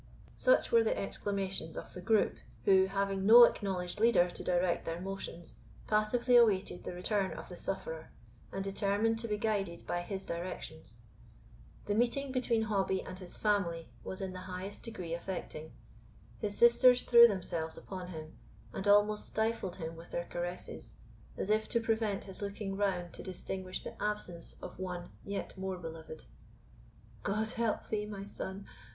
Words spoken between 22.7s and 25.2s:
round to distinguish the absence of one